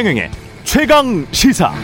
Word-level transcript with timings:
최경영의 0.00 0.30
최강 0.64 1.26
시사. 1.30 1.74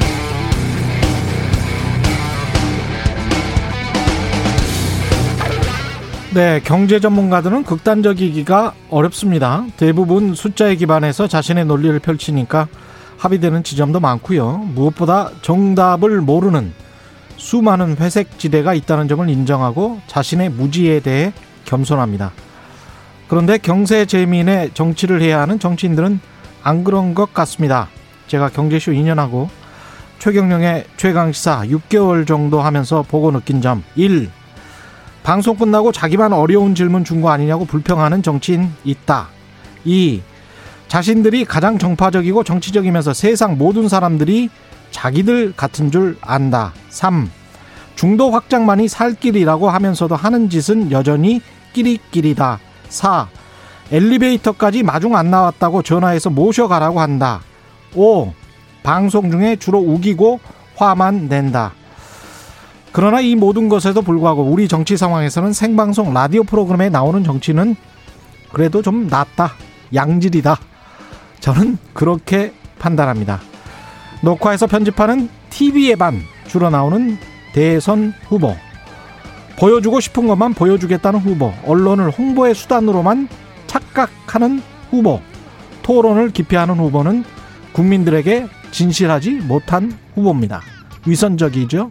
네, 6.33 6.63
경제 6.65 6.99
전문가들은 6.99 7.65
극단적이기가 7.65 8.73
어렵습니다. 8.89 9.67
대부분 9.77 10.35
숫자에 10.35 10.77
기반해서 10.77 11.29
자신의 11.29 11.67
논리를 11.67 11.99
펼치니까 11.99 12.69
합의되는 13.19 13.63
지점도 13.63 14.01
많고요. 14.01 14.67
무엇보다 14.75 15.29
정답을 15.43 16.23
모르는 16.23 16.73
수많은 17.37 17.99
회색 18.01 18.39
지대가 18.39 18.73
있다는 18.73 19.09
점을 19.09 19.29
인정하고 19.29 20.01
자신의 20.07 20.49
무지에 20.49 21.01
대해 21.01 21.35
겸손합니다. 21.67 22.33
그런데 23.29 23.59
경제 23.59 24.07
재민의 24.07 24.71
정치를 24.73 25.21
해야 25.21 25.43
하는 25.43 25.59
정치인들은 25.59 26.19
안 26.63 26.83
그런 26.83 27.13
것 27.13 27.35
같습니다. 27.35 27.91
제가 28.27 28.49
경제쇼 28.51 28.93
2년 28.93 29.17
하고 29.17 29.49
최경령의 30.19 30.87
최강시사 30.97 31.65
6개월 31.67 32.27
정도 32.27 32.61
하면서 32.61 33.03
보고 33.03 33.31
느낀 33.31 33.61
점 33.61 33.85
1. 33.97 34.31
방송 35.23 35.57
끝나고 35.57 35.93
자기만 35.93 36.33
어려운 36.33 36.75
질문 36.75 37.05
준 37.05 37.21
거 37.21 37.31
아니냐고 37.31 37.65
불평하는 37.65 38.23
정치인 38.23 38.73
있다. 38.85 39.29
2. 39.85 40.23
자신들이 40.89 41.45
가장 41.45 41.79
정파적이고 41.79 42.45
정치적이면서 42.45 43.13
세상 43.13 43.59
모든 43.59 43.89
사람들이 43.89 44.49
자기들 44.91 45.53
같은 45.57 45.91
줄 45.91 46.17
안다. 46.21 46.73
3. 46.91 47.29
중도 47.97 48.31
확장만이 48.31 48.89
살 48.89 49.15
길이라고 49.15 49.69
하면서도 49.69 50.15
하는 50.17 50.49
짓은 50.49 50.93
여전히 50.93 51.41
끼리끼리다. 51.73 52.61
4. 52.89 53.29
엘리베이터까지 53.91 54.83
마중 54.83 55.17
안 55.17 55.31
나왔다고 55.31 55.83
전화해서 55.83 56.31
모셔가라고 56.31 57.01
한다. 57.01 57.41
5. 57.97 58.33
방송 58.83 59.31
중에 59.31 59.57
주로 59.57 59.79
우기고 59.79 60.41
화만 60.77 61.29
낸다. 61.29 61.73
그러나 62.93 63.21
이 63.21 63.35
모든 63.35 63.69
것에도 63.69 64.01
불구하고 64.01 64.43
우리 64.43 64.69
정치 64.69 64.97
상황에서는 64.97 65.53
생방송 65.53 66.15
라디오 66.15 66.45
프로그램에 66.45 66.89
나오는 66.89 67.25
정치는 67.25 67.77
그래도 68.53 68.81
좀 68.81 69.09
낫다. 69.09 69.53
양질이다. 69.93 70.57
저는 71.41 71.79
그렇게 71.93 72.53
판단합니다. 72.79 73.41
녹화해서 74.23 74.67
편집하는 74.67 75.29
TV에 75.51 75.97
반 75.97 76.23
주로 76.47 76.71
나오는 76.71 77.19
대선 77.53 78.15
후보. 78.29 78.55
보여주고 79.59 80.01
싶은 80.01 80.27
것만 80.27 80.55
보여주겠다는 80.55 81.21
후보. 81.21 81.53
언론을 81.67 82.11
홍보의 82.11 82.55
수단으로만 82.55 83.29
착각하는 83.67 84.63
후보. 84.91 85.21
토론을 85.83 86.31
기피하는 86.31 86.77
후보는 86.77 87.25
국민들에게 87.77 88.49
진실하지 88.71 89.33
못한 89.43 89.93
후보입니다. 90.15 90.63
위선적이죠. 91.07 91.91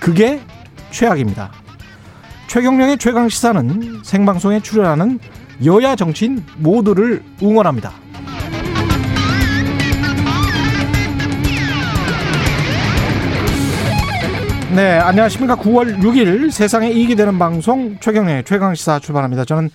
그게 0.00 0.38
최악입니다. 0.90 1.50
최경령의 2.46 2.98
최강 2.98 3.30
시사는 3.30 4.02
생방송에 4.04 4.60
출연하는 4.60 5.18
여야 5.64 5.96
정치인 5.96 6.44
모두를 6.58 7.22
응원합니다. 7.42 7.90
네, 14.76 14.98
안녕하십니까. 14.98 15.56
9월 15.56 15.98
6일 16.00 16.50
세상에 16.50 16.90
이익이 16.90 17.16
되는 17.16 17.38
방송 17.38 17.98
최경령의 17.98 18.44
최강 18.44 18.74
시사 18.74 18.98
출발합니다. 18.98 19.46
저는 19.46 19.70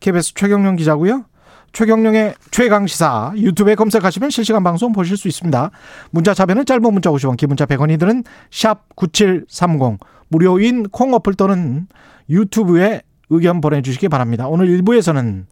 KBS 0.00 0.34
최경령 0.34 0.74
기자고요. 0.74 1.24
최경령의 1.72 2.34
최강 2.50 2.86
시사 2.86 3.32
유튜브에 3.36 3.74
검색하시면 3.74 4.30
실시간 4.30 4.62
방송 4.62 4.92
보실 4.92 5.16
수 5.16 5.26
있습니다. 5.28 5.70
문자 6.10 6.34
자변은 6.34 6.66
짧은 6.66 6.82
문자 6.82 7.10
50원, 7.10 7.36
긴 7.36 7.48
문자 7.48 7.64
100원이 7.64 7.98
드는 7.98 8.24
샵 8.50 8.94
9730 8.94 9.98
무료인 10.28 10.88
콩 10.90 11.14
어플 11.14 11.34
또는 11.34 11.86
유튜브에 12.28 13.02
의견 13.30 13.60
보내주시기 13.60 14.08
바랍니다. 14.08 14.48
오늘 14.48 14.66
1부에서는 14.68 15.46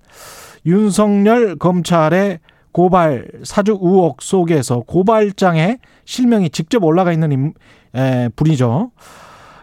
윤석열 0.66 1.56
검찰의 1.56 2.40
고발 2.72 3.26
사주 3.42 3.78
의혹 3.80 4.22
속에서 4.22 4.80
고발장에 4.80 5.78
실명이 6.04 6.50
직접 6.50 6.84
올라가 6.84 7.12
있는 7.12 7.54
에, 7.94 8.28
분이죠. 8.36 8.92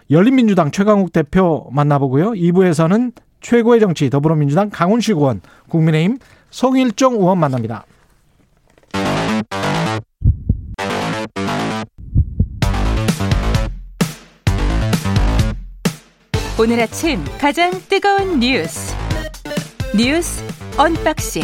열린민주당 0.10 0.72
최강욱 0.72 1.14
대표 1.14 1.70
만나보고요. 1.72 2.31
2부에서는 2.31 3.14
최고의 3.42 3.80
정치 3.80 4.10
더불어민주당 4.10 4.70
강훈식 4.70 5.18
의원, 5.18 5.42
국민의힘 5.70 6.18
성일종 6.50 7.14
의원 7.13 7.40
만납니다. 7.40 7.85
오늘 16.59 16.80
아침 16.81 17.24
가장 17.40 17.72
뜨거운 17.88 18.40
뉴스 18.40 18.96
뉴스 19.96 20.44
unboxing 20.75 21.44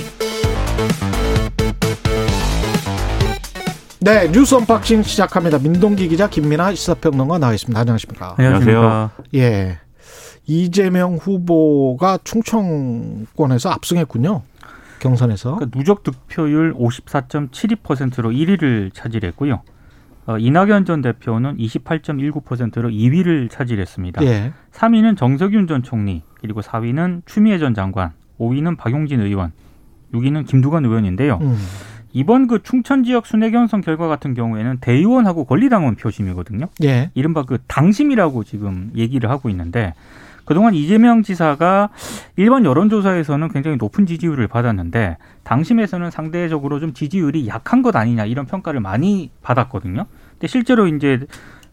네, 3.99 4.29
뉴스 4.31 4.55
unboxing 4.55 5.03
시작합니다. 5.03 5.59
민동기 5.59 6.09
기자 6.09 6.27
김민아 6.29 6.75
시사평론가 6.75 7.37
나와 7.37 7.53
있습니다. 7.53 7.79
안녕하십니까? 7.79 8.35
안녕하세요. 8.37 9.11
예. 9.35 9.77
이재명 10.45 11.15
후보가 11.15 12.19
충청권에서 12.25 13.69
압승했군요. 13.69 14.41
경선에서. 15.03 15.55
그러니까 15.55 15.77
누적 15.77 16.03
득표율 16.03 16.73
54.72%로 16.73 18.31
1위를 18.31 18.93
차지했고요. 18.93 19.61
어, 20.25 20.37
이낙연 20.37 20.85
전 20.85 21.01
대표는 21.01 21.57
28.19%로 21.57 22.89
2위를 22.89 23.49
차지했습니다. 23.49 24.23
예. 24.23 24.53
3위는 24.71 25.17
정세균 25.17 25.67
전 25.67 25.83
총리, 25.83 26.21
그리고 26.39 26.61
4위는 26.61 27.23
추미애 27.25 27.59
전 27.59 27.73
장관, 27.73 28.11
5위는 28.39 28.77
박용진 28.77 29.19
의원, 29.19 29.51
6위는 30.13 30.47
김두관 30.47 30.85
의원인데요. 30.85 31.39
음. 31.41 31.57
이번 32.13 32.47
그 32.47 32.61
충청 32.61 33.03
지역 33.03 33.25
순회견선 33.25 33.81
결과 33.81 34.07
같은 34.07 34.35
경우에는 34.35 34.77
대의원하고 34.79 35.45
권리당원 35.45 35.95
표심이거든요. 35.95 36.67
예. 36.83 37.09
이른바 37.15 37.43
그 37.43 37.57
당심이라고 37.67 38.43
지금 38.43 38.91
얘기를 38.95 39.29
하고 39.29 39.49
있는데 39.49 39.93
그동안 40.45 40.73
이재명 40.73 41.23
지사가 41.23 41.89
일반 42.35 42.65
여론조사에서는 42.65 43.49
굉장히 43.49 43.77
높은 43.77 44.05
지지율을 44.05 44.47
받았는데 44.47 45.17
당심에서는 45.43 46.11
상대적으로 46.11 46.79
좀 46.79 46.93
지지율이 46.93 47.47
약한 47.47 47.81
것 47.81 47.95
아니냐 47.95 48.25
이런 48.25 48.45
평가를 48.45 48.79
많이 48.79 49.31
받았거든요. 49.41 50.05
근데 50.31 50.47
실제로 50.47 50.87
이제 50.87 51.19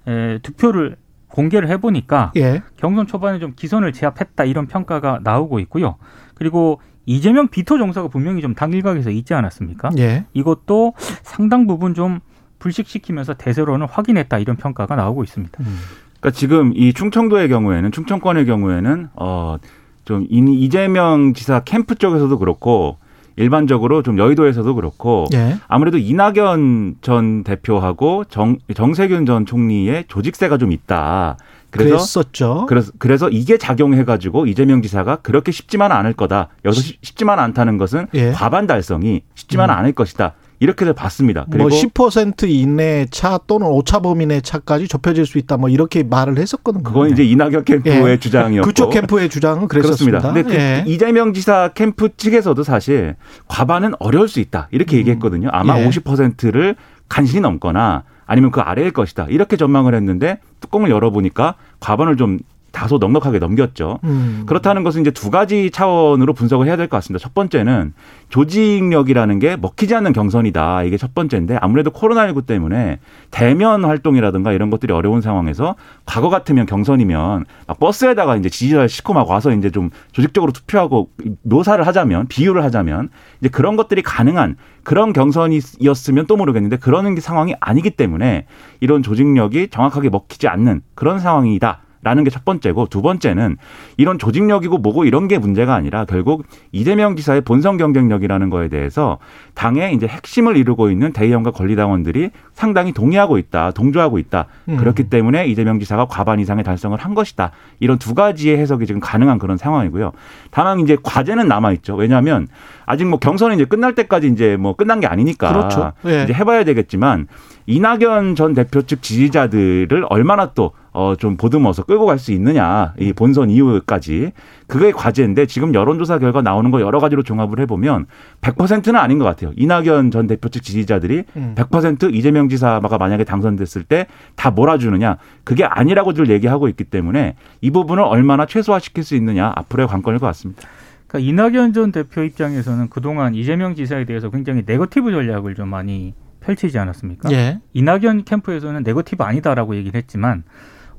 에, 0.06 0.38
득표를 0.38 0.96
공개를 1.28 1.68
해보니까 1.68 2.32
예. 2.36 2.62
경선 2.76 3.06
초반에 3.06 3.38
좀 3.38 3.52
기선을 3.54 3.92
제압했다 3.92 4.44
이런 4.44 4.66
평가가 4.66 5.20
나오고 5.22 5.60
있고요. 5.60 5.96
그리고 6.34 6.80
이재명 7.06 7.48
비토 7.48 7.78
정서가 7.78 8.08
분명히 8.08 8.40
좀 8.40 8.54
당일각에서 8.54 9.10
있지 9.10 9.34
않았습니까? 9.34 9.90
예. 9.98 10.24
이것도 10.32 10.94
상당 11.22 11.66
부분 11.66 11.94
좀 11.94 12.20
불식시키면서 12.58 13.34
대세론을 13.34 13.86
확인했다 13.86 14.38
이런 14.38 14.56
평가가 14.56 14.94
나오고 14.96 15.24
있습니다. 15.24 15.62
음. 15.62 15.78
그러니까 16.20 16.30
지금 16.38 16.72
이 16.76 16.92
충청도의 16.92 17.48
경우에는 17.48 17.92
충청권의 17.92 18.46
경우에는 18.46 19.08
어좀 19.14 20.26
이재명 20.30 21.32
지사 21.34 21.60
캠프 21.60 21.94
쪽에서도 21.94 22.38
그렇고 22.38 22.98
일반적으로 23.36 24.02
좀 24.02 24.18
여의도에서도 24.18 24.74
그렇고 24.74 25.26
예. 25.32 25.56
아무래도 25.66 25.96
이낙연 25.96 26.96
전 27.00 27.42
대표하고 27.42 28.24
정 28.28 28.58
정세균 28.74 29.24
전 29.24 29.46
총리의 29.46 30.04
조직세가 30.08 30.58
좀 30.58 30.72
있다. 30.72 31.38
그래서 31.70 31.90
그랬었죠. 31.90 32.66
그래서 32.68 32.92
그래서 32.98 33.28
이게 33.30 33.56
작용해 33.56 34.04
가지고 34.04 34.46
이재명 34.46 34.82
지사가 34.82 35.16
그렇게 35.16 35.52
쉽지만 35.52 35.92
않을 35.92 36.12
거다. 36.12 36.48
여기서 36.64 36.82
쉽- 36.82 36.98
쉽지만 37.02 37.38
않다는 37.38 37.78
것은 37.78 38.08
예. 38.14 38.32
과반 38.32 38.66
달성이 38.66 39.22
쉽지만 39.36 39.70
음. 39.70 39.74
않을 39.76 39.92
것이다. 39.92 40.32
이렇게들 40.60 40.92
봤습니다. 40.92 41.46
그리고 41.50 41.68
뭐 41.68 41.78
10% 41.78 42.48
이내 42.48 43.06
차 43.10 43.38
또는 43.46 43.66
오차 43.66 44.00
범위 44.00 44.26
내 44.26 44.40
차까지 44.42 44.88
좁혀질 44.88 45.24
수 45.26 45.38
있다. 45.38 45.56
뭐 45.56 45.70
이렇게 45.70 46.02
말을 46.02 46.38
했었거든요. 46.38 46.82
그건 46.82 47.10
이제 47.10 47.24
이낙연 47.24 47.64
캠프의 47.64 48.12
예. 48.12 48.16
주장이었고 48.18 48.66
그쪽 48.66 48.90
캠프의 48.90 49.30
주장은 49.30 49.68
그랬었습니다. 49.68 50.18
그렇습니다. 50.20 50.48
근데 50.50 50.56
그 50.56 50.62
예. 50.62 50.84
이재명 50.86 51.32
지사 51.32 51.68
캠프 51.74 52.14
측에서도 52.14 52.62
사실 52.62 53.16
과반은 53.48 53.94
어려울 53.98 54.28
수 54.28 54.38
있다 54.38 54.68
이렇게 54.70 54.98
얘기했거든요. 54.98 55.48
아마 55.50 55.80
예. 55.80 55.88
50%를 55.88 56.76
간신히 57.08 57.40
넘거나 57.40 58.04
아니면 58.26 58.50
그 58.50 58.60
아래일 58.60 58.92
것이다 58.92 59.26
이렇게 59.30 59.56
전망을 59.56 59.94
했는데 59.94 60.38
뚜껑을 60.60 60.90
열어보니까 60.90 61.54
과반을 61.80 62.16
좀 62.16 62.38
다소 62.80 62.96
넉넉하게 62.96 63.40
넘겼죠. 63.40 63.98
음. 64.04 64.44
그렇다는 64.46 64.84
것은 64.84 65.02
이제 65.02 65.10
두 65.10 65.30
가지 65.30 65.70
차원으로 65.70 66.32
분석을 66.32 66.66
해야 66.66 66.78
될 66.78 66.88
것 66.88 66.96
같습니다. 66.96 67.22
첫 67.22 67.34
번째는 67.34 67.92
조직력이라는 68.30 69.38
게 69.38 69.56
먹히지 69.56 69.94
않는 69.94 70.14
경선이다. 70.14 70.84
이게 70.84 70.96
첫 70.96 71.14
번째인데 71.14 71.58
아무래도 71.60 71.90
코로나19 71.90 72.46
때문에 72.46 72.98
대면 73.30 73.84
활동이라든가 73.84 74.52
이런 74.52 74.70
것들이 74.70 74.94
어려운 74.94 75.20
상황에서 75.20 75.74
과거 76.06 76.30
같으면 76.30 76.64
경선이면 76.64 77.44
막 77.66 77.78
버스에다가 77.78 78.36
이제 78.36 78.48
지지자를 78.48 78.88
싣고 78.88 79.12
막 79.12 79.28
와서 79.28 79.52
이제 79.52 79.68
좀 79.68 79.90
조직적으로 80.12 80.50
투표하고 80.52 81.10
묘사를 81.42 81.86
하자면 81.86 82.28
비유를 82.28 82.64
하자면 82.64 83.10
이제 83.40 83.50
그런 83.50 83.76
것들이 83.76 84.00
가능한 84.00 84.56
그런 84.84 85.12
경선이었으면 85.12 86.26
또 86.26 86.38
모르겠는데 86.38 86.78
그러는 86.78 87.14
게 87.14 87.20
상황이 87.20 87.54
아니기 87.60 87.90
때문에 87.90 88.46
이런 88.80 89.02
조직력이 89.02 89.68
정확하게 89.68 90.08
먹히지 90.08 90.48
않는 90.48 90.80
그런 90.94 91.18
상황이다. 91.18 91.82
라는 92.02 92.24
게 92.24 92.30
첫 92.30 92.44
번째고 92.44 92.86
두 92.86 93.02
번째는 93.02 93.58
이런 93.96 94.18
조직력이고 94.18 94.78
뭐고 94.78 95.04
이런 95.04 95.28
게 95.28 95.36
문제가 95.38 95.74
아니라 95.74 96.04
결국 96.06 96.44
이재명 96.72 97.16
지사의 97.16 97.42
본선 97.42 97.76
경쟁력이라는 97.76 98.48
거에 98.50 98.68
대해서 98.68 99.18
당의 99.54 99.94
이제 99.94 100.06
핵심을 100.06 100.56
이루고 100.56 100.90
있는 100.90 101.12
대의원과 101.12 101.50
권리당원들이 101.50 102.30
상당히 102.54 102.92
동의하고 102.92 103.36
있다, 103.38 103.72
동조하고 103.72 104.18
있다. 104.18 104.46
음. 104.68 104.76
그렇기 104.76 105.04
때문에 105.10 105.46
이재명 105.46 105.78
지사가 105.78 106.06
과반 106.06 106.40
이상의 106.40 106.64
달성을 106.64 106.96
한 106.98 107.14
것이다. 107.14 107.50
이런 107.80 107.98
두 107.98 108.14
가지의 108.14 108.58
해석이 108.58 108.86
지금 108.86 109.00
가능한 109.00 109.38
그런 109.38 109.56
상황이고요. 109.56 110.12
다만 110.50 110.80
이제 110.80 110.96
과제는 111.02 111.48
남아 111.48 111.72
있죠. 111.72 111.96
왜냐하면 111.96 112.48
아직 112.86 113.04
뭐 113.06 113.18
경선이 113.18 113.54
이제 113.56 113.64
끝날 113.64 113.94
때까지 113.94 114.28
이제 114.28 114.56
뭐 114.56 114.74
끝난 114.74 115.00
게 115.00 115.06
아니니까 115.06 115.52
그렇죠. 115.52 115.92
예. 116.06 116.24
이제 116.24 116.32
해봐야 116.32 116.64
되겠지만 116.64 117.26
이낙연 117.66 118.34
전 118.36 118.54
대표 118.54 118.82
측 118.82 119.02
지지자들을 119.02 120.06
얼마나 120.08 120.52
또 120.54 120.72
어, 120.92 121.14
좀 121.16 121.36
보듬어서 121.36 121.84
끌고 121.84 122.06
갈 122.06 122.18
수 122.18 122.32
있느냐, 122.32 122.94
이 122.98 123.12
본선 123.12 123.48
이후까지. 123.50 124.32
그게 124.66 124.92
과제인데 124.92 125.46
지금 125.46 125.72
여론조사 125.74 126.18
결과 126.18 126.42
나오는 126.42 126.70
거 126.70 126.80
여러 126.80 126.98
가지로 126.98 127.22
종합을 127.22 127.60
해보면 127.60 128.06
100%는 128.40 128.96
아닌 128.96 129.18
것 129.18 129.24
같아요. 129.24 129.52
이낙연 129.56 130.10
전 130.10 130.26
대표 130.26 130.48
측 130.48 130.62
지지자들이 130.62 131.24
음. 131.36 131.54
100% 131.56 132.12
이재명 132.14 132.48
지사가 132.48 132.98
만약에 132.98 133.24
당선됐을 133.24 133.84
때 133.84 134.06
다 134.36 134.50
몰아주느냐, 134.50 135.16
그게 135.44 135.64
아니라고들 135.64 136.28
얘기하고 136.30 136.68
있기 136.68 136.84
때문에 136.84 137.36
이 137.60 137.70
부분을 137.70 138.02
얼마나 138.04 138.46
최소화시킬 138.46 139.04
수 139.04 139.14
있느냐, 139.16 139.52
앞으로의 139.56 139.86
관건일 139.88 140.18
것 140.18 140.26
같습니다. 140.26 140.62
그러니까 141.06 141.28
이낙연 141.30 141.72
전 141.72 141.92
대표 141.92 142.22
입장에서는 142.22 142.88
그동안 142.90 143.34
이재명 143.34 143.74
지사에 143.74 144.04
대해서 144.04 144.30
굉장히 144.30 144.62
네거티브 144.66 145.10
전략을 145.10 145.54
좀 145.54 145.68
많이 145.68 146.14
펼치지 146.40 146.78
않았습니까? 146.78 147.30
예. 147.32 147.58
이낙연 147.74 148.24
캠프에서는 148.24 148.82
네거티브 148.82 149.22
아니다라고 149.24 149.74
얘기를 149.76 149.98
했지만 149.98 150.44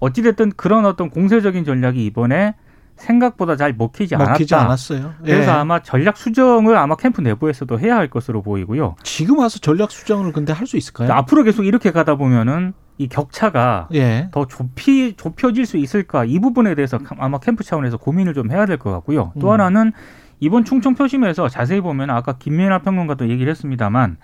어찌됐든 0.01 0.51
그런 0.57 0.85
어떤 0.85 1.09
공세적인 1.09 1.63
전략이 1.63 2.05
이번에 2.05 2.55
생각보다 2.97 3.55
잘 3.55 3.73
먹히지 3.73 4.15
않았다. 4.15 4.31
먹히지 4.31 4.53
않았어요. 4.53 5.13
예. 5.25 5.31
그래서 5.31 5.53
아마 5.53 5.79
전략 5.81 6.17
수정을 6.17 6.75
아마 6.77 6.95
캠프 6.95 7.21
내부에서도 7.21 7.79
해야 7.79 7.95
할 7.95 8.09
것으로 8.09 8.41
보이고요. 8.41 8.95
지금 9.03 9.39
와서 9.39 9.57
전략 9.59 9.89
수정을 9.91 10.33
근데 10.33 10.53
할 10.53 10.67
수 10.67 10.77
있을까요? 10.77 11.11
앞으로 11.13 11.43
계속 11.43 11.65
이렇게 11.65 11.91
가다 11.91 12.15
보면은 12.15 12.73
이 12.97 13.07
격차가 13.07 13.87
예. 13.93 14.27
더 14.31 14.45
좁히 14.45 15.13
좁혀질 15.17 15.65
수 15.65 15.77
있을까 15.77 16.25
이 16.25 16.37
부분에 16.39 16.75
대해서 16.75 16.99
아마 17.17 17.39
캠프 17.39 17.63
차원에서 17.63 17.97
고민을 17.97 18.33
좀 18.35 18.51
해야 18.51 18.65
될 18.67 18.77
것 18.77 18.91
같고요. 18.91 19.31
또 19.39 19.47
음. 19.47 19.53
하나는 19.53 19.93
이번 20.39 20.65
충청 20.65 20.93
표심에서 20.93 21.47
자세히 21.49 21.81
보면 21.81 22.09
아까 22.11 22.33
김민아 22.33 22.79
평론가도 22.79 23.29
얘기를 23.29 23.49
했습니다만 23.51 24.17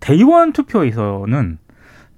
대의원 0.00 0.52
투표에서는 0.52 1.58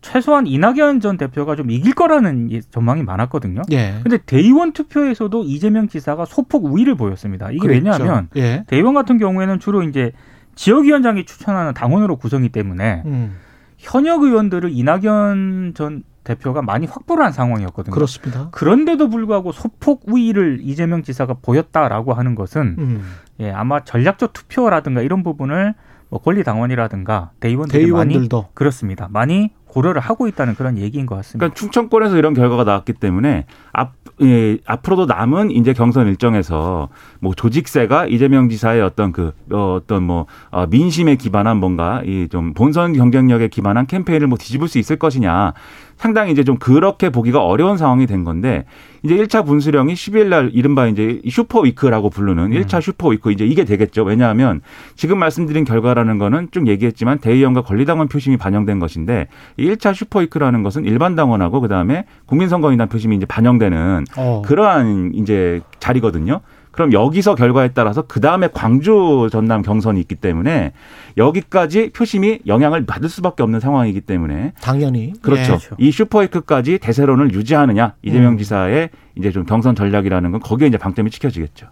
최소한 0.00 0.46
이낙연 0.46 1.00
전 1.00 1.16
대표가 1.16 1.56
좀 1.56 1.70
이길 1.70 1.94
거라는 1.94 2.50
예- 2.52 2.60
전망이 2.60 3.02
많았거든요. 3.02 3.62
예. 3.72 3.96
근데 4.02 4.18
대의원 4.18 4.72
투표에서도 4.72 5.44
이재명 5.44 5.88
지사가 5.88 6.24
소폭 6.24 6.64
우위를 6.64 6.94
보였습니다. 6.94 7.50
이게 7.50 7.58
그랬죠. 7.58 7.84
왜냐하면 7.90 8.28
예. 8.36 8.64
대의원 8.66 8.94
같은 8.94 9.18
경우에는 9.18 9.58
주로 9.60 9.82
이제 9.82 10.12
지역위원장이 10.54 11.24
추천하는 11.24 11.74
당원으로 11.74 12.16
구성이 12.16 12.48
때문에 12.48 13.02
음, 13.06 13.36
현역 13.78 14.22
의원들을 14.22 14.70
이낙연 14.72 15.72
전 15.74 16.02
대표가 16.24 16.60
많이 16.62 16.86
확보를 16.86 17.24
한 17.24 17.32
상황이었거든요. 17.32 17.94
그렇습니다. 17.94 18.48
그런데도 18.52 19.08
불구하고 19.08 19.52
소폭 19.52 20.02
우위를 20.06 20.58
이재명 20.62 21.02
지사가 21.02 21.36
보였다라고 21.42 22.12
하는 22.12 22.34
것은 22.34 22.76
음. 22.78 23.02
예, 23.40 23.50
아마 23.50 23.84
전략적 23.84 24.32
투표라든가 24.34 25.00
이런 25.00 25.22
부분을 25.22 25.74
뭐 26.10 26.20
권리 26.20 26.42
당원이라든가 26.44 27.30
대의원들이 27.40 27.90
많이 27.92 28.08
대의원들도 28.10 28.48
그렇습니다. 28.52 29.08
많이 29.10 29.50
고려를 29.70 30.00
하고 30.00 30.26
있다는 30.26 30.54
그런 30.54 30.78
얘기인 30.78 31.06
것 31.06 31.14
같습니다. 31.16 31.38
그러니까 31.38 31.54
충청권에서 31.58 32.16
이런 32.16 32.34
결과가 32.34 32.64
나왔기 32.64 32.94
때문에 32.94 33.46
앞, 33.72 33.92
예, 34.22 34.58
앞으로도 34.66 35.06
남은 35.06 35.50
이제 35.50 35.72
경선 35.72 36.06
일정에서 36.08 36.88
뭐 37.20 37.34
조직세가 37.34 38.06
이재명 38.06 38.48
지사의 38.48 38.82
어떤 38.82 39.12
그 39.12 39.32
어, 39.52 39.74
어떤 39.80 40.02
뭐 40.02 40.26
어, 40.50 40.66
민심에 40.66 41.16
기반한 41.16 41.58
뭔가 41.58 42.02
이 42.04 42.28
좀 42.30 42.54
본선 42.54 42.92
경쟁력에 42.92 43.48
기반한 43.48 43.86
캠페인을 43.86 44.26
뭐 44.26 44.38
뒤집을 44.38 44.68
수 44.68 44.78
있을 44.78 44.96
것이냐 44.96 45.52
상당히 46.00 46.32
이제 46.32 46.44
좀 46.44 46.56
그렇게 46.56 47.10
보기가 47.10 47.44
어려운 47.44 47.76
상황이 47.76 48.06
된 48.06 48.24
건데 48.24 48.64
이제 49.02 49.14
1차 49.14 49.44
분수령이 49.44 49.92
10일 49.92 50.28
날 50.28 50.50
이른바 50.54 50.86
이제 50.86 51.20
super 51.28 51.60
week라고 51.60 52.08
부르는 52.08 52.52
1차 52.52 52.80
super 52.80 53.08
week 53.08 53.30
이제 53.30 53.44
이게 53.44 53.66
되겠죠. 53.66 54.04
왜냐하면 54.04 54.62
지금 54.96 55.18
말씀드린 55.18 55.64
결과라는 55.64 56.16
거는 56.16 56.48
쭉 56.52 56.68
얘기했지만 56.68 57.18
대의원과 57.18 57.64
권리당원 57.64 58.08
표심이 58.08 58.38
반영된 58.38 58.78
것인데 58.78 59.28
이 59.58 59.68
1차 59.68 59.92
super 59.92 60.20
week라는 60.20 60.62
것은 60.62 60.86
일반 60.86 61.16
당원하고 61.16 61.60
그다음에 61.60 62.06
국민선거인단 62.24 62.88
표심이 62.88 63.16
이제 63.16 63.26
반영되는 63.26 64.06
어. 64.16 64.42
그러한 64.46 65.12
이제 65.14 65.60
자리거든요. 65.80 66.40
그럼 66.70 66.92
여기서 66.92 67.34
결과에 67.34 67.70
따라서 67.74 68.02
그 68.02 68.20
다음에 68.20 68.48
광주 68.52 69.28
전남 69.32 69.62
경선이 69.62 70.00
있기 70.00 70.14
때문에 70.14 70.72
여기까지 71.16 71.90
표심이 71.90 72.40
영향을 72.46 72.86
받을 72.86 73.08
수밖에 73.08 73.42
없는 73.42 73.60
상황이기 73.60 74.02
때문에 74.02 74.52
당연히 74.60 75.12
그렇죠. 75.20 75.42
예. 75.42 75.46
그렇죠. 75.46 75.76
이 75.78 75.90
슈퍼위크까지 75.90 76.78
대세론을 76.78 77.34
유지하느냐 77.34 77.94
이재명 78.02 78.34
음. 78.34 78.38
지사의 78.38 78.90
이제 79.16 79.30
좀 79.32 79.44
경선 79.44 79.74
전략이라는 79.74 80.30
건 80.30 80.40
거기에 80.40 80.68
이제 80.68 80.78
방점이 80.78 81.10
찍혀지겠죠. 81.10 81.66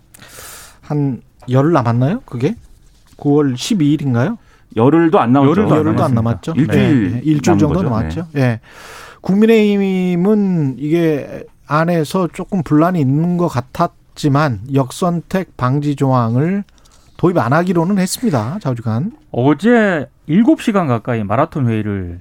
한 0.82 1.22
열흘 1.48 1.72
남았나요? 1.72 2.22
그게 2.26 2.56
9월 3.18 3.54
12일인가요? 3.54 4.36
열흘도 4.76 5.18
안 5.18 5.32
남았죠. 5.32 5.50
열흘도 5.50 5.74
안 5.74 5.78
열흘도 5.78 6.04
안. 6.04 6.14
남았죠. 6.14 6.52
일주일 6.56 7.12
예, 7.14 7.20
일주일 7.24 7.58
정도 7.58 7.68
거죠. 7.68 7.82
네. 7.82 7.88
남았죠. 7.88 8.26
예. 8.36 8.60
국민의힘은 9.20 10.76
이게 10.78 11.44
안에서 11.66 12.28
조금 12.32 12.62
분란이 12.62 13.00
있는 13.00 13.36
것 13.36 13.48
같았 13.48 13.92
지만 14.18 14.58
역선택 14.74 15.56
방지 15.56 15.94
조항을 15.94 16.64
도입 17.16 17.38
안 17.38 17.52
하기로는 17.52 17.98
했습니다. 17.98 18.58
좌우지간. 18.60 19.12
어제 19.30 20.10
7시간 20.28 20.88
가까이 20.88 21.22
마라톤 21.22 21.68
회의를 21.68 22.20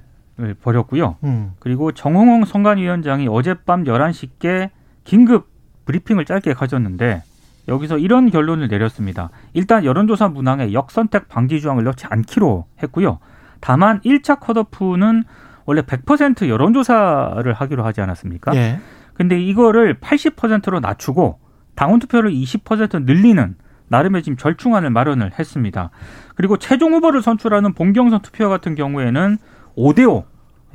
벌였고요. 0.62 1.16
음. 1.24 1.52
그리고 1.58 1.90
정홍홍 1.90 2.44
선관위원장이 2.44 3.26
어젯밤 3.28 3.82
11시께 3.82 4.70
긴급 5.02 5.48
브리핑을 5.86 6.24
짧게 6.24 6.54
가졌는데 6.54 7.24
여기서 7.66 7.98
이런 7.98 8.30
결론을 8.30 8.68
내렸습니다. 8.68 9.30
일단 9.52 9.84
여론조사 9.84 10.28
문항에 10.28 10.72
역선택 10.72 11.28
방지 11.28 11.60
조항을 11.60 11.82
넣지 11.82 12.06
않기로 12.08 12.66
했고요. 12.80 13.18
다만 13.58 14.00
1차 14.02 14.38
컷오프는 14.38 15.24
원래 15.66 15.82
100% 15.82 16.48
여론조사를 16.48 17.52
하기로 17.52 17.84
하지 17.84 18.00
않았습니까? 18.00 18.54
예. 18.54 18.78
근데 19.14 19.40
이거를 19.40 19.98
80%로 19.98 20.78
낮추고 20.78 21.47
당원 21.78 22.00
투표를 22.00 22.32
20% 22.32 23.04
늘리는 23.04 23.54
나름의 23.86 24.24
지금 24.24 24.36
절충안을 24.36 24.90
마련을 24.90 25.38
했습니다. 25.38 25.90
그리고 26.34 26.56
최종 26.56 26.92
후보를 26.92 27.22
선출하는 27.22 27.72
본경선 27.74 28.20
투표 28.22 28.48
같은 28.48 28.74
경우에는 28.74 29.38
5대5 29.76 30.24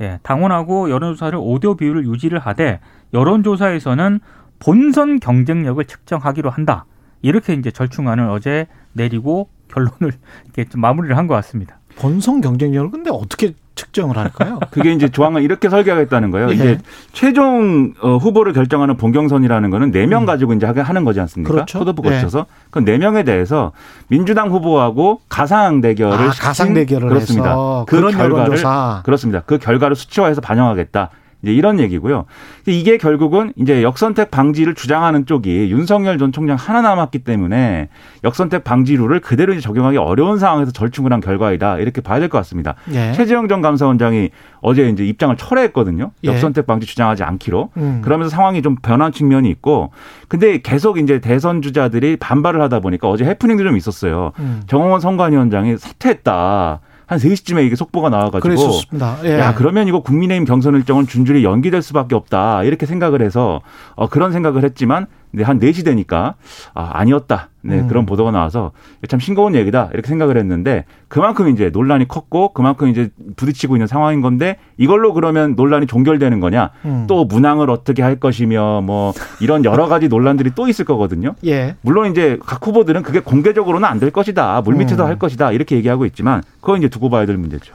예, 0.00 0.18
당원하고 0.22 0.88
여론조사를 0.88 1.38
5대5 1.38 1.76
비율을 1.76 2.06
유지를 2.06 2.38
하되 2.38 2.80
여론조사에서는 3.12 4.20
본선 4.58 5.20
경쟁력을 5.20 5.84
측정하기로 5.84 6.48
한다. 6.48 6.86
이렇게 7.20 7.52
이제 7.52 7.70
절충안을 7.70 8.30
어제 8.30 8.66
내리고 8.94 9.50
결론을 9.68 10.14
이렇게 10.44 10.64
좀 10.64 10.80
마무리를 10.80 11.14
한 11.18 11.26
것 11.26 11.34
같습니다. 11.34 11.80
본선 11.98 12.40
경쟁력을 12.40 12.90
근데 12.90 13.10
어떻게 13.10 13.54
측정을 13.76 14.16
할까요? 14.16 14.60
그게 14.70 14.92
이제 14.92 15.08
조항을 15.08 15.42
이렇게 15.42 15.68
설계하겠다는 15.68 16.30
거예요. 16.30 16.50
예. 16.50 16.54
이제 16.54 16.78
최종 17.12 17.92
어, 18.00 18.16
후보를 18.16 18.52
결정하는 18.52 18.96
본경선이라는 18.96 19.70
거는 19.70 19.90
네 19.90 20.06
명 20.06 20.26
가지고 20.26 20.52
이제 20.54 20.64
하는 20.66 21.04
거지 21.04 21.18
않습니까? 21.20 21.50
음. 21.50 21.54
그렇죠. 21.54 21.78
코드부 21.80 22.02
예. 22.06 22.10
거쳐서 22.10 22.46
그네 22.70 22.98
명에 22.98 23.24
대해서 23.24 23.72
민주당 24.08 24.50
후보하고 24.50 25.20
가상 25.28 25.80
대결을 25.80 26.28
아, 26.28 26.30
가상 26.30 26.72
대결을 26.74 27.08
그렇습니다. 27.08 27.48
해서 27.50 27.84
그 27.88 28.00
결과를 28.00 28.30
여론조사. 28.30 29.02
그렇습니다. 29.04 29.42
그 29.46 29.58
결과를 29.58 29.96
수치화해서 29.96 30.40
반영하겠다. 30.40 31.10
이제 31.44 31.52
이런 31.52 31.78
얘기고요. 31.78 32.24
이게 32.66 32.96
결국은 32.96 33.52
이제 33.56 33.82
역선택 33.82 34.30
방지를 34.30 34.74
주장하는 34.74 35.26
쪽이 35.26 35.70
윤석열 35.70 36.16
전 36.18 36.32
총장 36.32 36.56
하나 36.56 36.80
남았기 36.80 37.18
때문에 37.20 37.88
역선택 38.24 38.64
방지룰을 38.64 39.20
그대로 39.20 39.52
이제 39.52 39.60
적용하기 39.60 39.98
어려운 39.98 40.38
상황에서 40.38 40.72
절충을 40.72 41.12
한 41.12 41.20
결과이다. 41.20 41.78
이렇게 41.78 42.00
봐야 42.00 42.18
될 42.18 42.28
것 42.30 42.38
같습니다. 42.38 42.74
예. 42.92 43.12
최재형 43.12 43.48
전 43.48 43.60
감사원장이 43.60 44.30
어제 44.62 44.88
이제 44.88 45.04
입장을 45.04 45.36
철회했거든요. 45.36 46.12
예. 46.24 46.28
역선택 46.28 46.66
방지 46.66 46.86
주장하지 46.86 47.22
않기로. 47.22 47.70
음. 47.76 48.00
그러면서 48.02 48.30
상황이 48.30 48.62
좀 48.62 48.76
변한 48.76 49.12
측면이 49.12 49.50
있고 49.50 49.90
근데 50.28 50.58
계속 50.62 50.96
이제 50.98 51.20
대선 51.20 51.60
주자들이 51.60 52.16
반발을 52.16 52.62
하다 52.62 52.80
보니까 52.80 53.08
어제 53.10 53.24
해프닝도 53.26 53.62
좀 53.64 53.76
있었어요. 53.76 54.32
음. 54.38 54.62
정홍원 54.66 55.00
선관위원장이 55.00 55.76
사퇴했다. 55.76 56.80
한 57.06 57.18
3시쯤에 57.18 57.66
이게 57.66 57.76
속보가 57.76 58.08
나와가지고 58.08 58.40
그랬었습니다. 58.40 59.18
예. 59.24 59.38
야 59.38 59.54
그러면 59.54 59.88
이거 59.88 60.00
국민의힘 60.00 60.44
경선 60.44 60.74
일정은 60.74 61.06
준줄이 61.06 61.44
연기될 61.44 61.82
수밖에 61.82 62.14
없다 62.14 62.64
이렇게 62.64 62.86
생각을 62.86 63.22
해서 63.22 63.60
어, 63.94 64.08
그런 64.08 64.32
생각을 64.32 64.64
했지만 64.64 65.06
근데 65.34 65.42
한 65.42 65.58
4시 65.58 65.84
되니까 65.84 66.36
아, 66.74 66.90
아니었다. 66.92 67.48
네, 67.62 67.80
음. 67.80 67.88
그런 67.88 68.06
보도가 68.06 68.30
나와서 68.30 68.70
참 69.08 69.18
싱거운 69.18 69.56
얘기다. 69.56 69.90
이렇게 69.92 70.06
생각을 70.06 70.36
했는데 70.36 70.84
그만큼 71.08 71.48
이제 71.48 71.70
논란이 71.70 72.06
컸고 72.06 72.52
그만큼 72.52 72.86
이제 72.88 73.10
부딪히고 73.34 73.74
있는 73.74 73.88
상황인 73.88 74.20
건데 74.20 74.58
이걸로 74.76 75.12
그러면 75.12 75.54
논란이 75.56 75.88
종결되는 75.88 76.38
거냐? 76.38 76.70
음. 76.84 77.06
또 77.08 77.24
문항을 77.24 77.68
어떻게 77.68 78.02
할 78.02 78.20
것이며 78.20 78.82
뭐 78.82 79.12
이런 79.40 79.64
여러 79.64 79.88
가지 79.88 80.06
논란들이 80.06 80.52
또 80.54 80.68
있을 80.68 80.84
거거든요. 80.84 81.34
예. 81.46 81.74
물론 81.80 82.12
이제 82.12 82.38
각 82.46 82.64
후보들은 82.64 83.02
그게 83.02 83.18
공개적으로는 83.18 83.88
안 83.88 83.98
될 83.98 84.10
것이다. 84.12 84.60
물밑에서 84.60 85.04
음. 85.04 85.08
할 85.08 85.18
것이다. 85.18 85.50
이렇게 85.50 85.74
얘기하고 85.76 86.04
있지만 86.06 86.42
그건 86.60 86.78
이제 86.78 86.88
두고 86.88 87.10
봐야 87.10 87.26
될 87.26 87.36
문제죠. 87.38 87.74